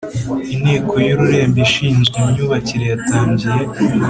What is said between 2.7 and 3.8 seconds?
yatangiye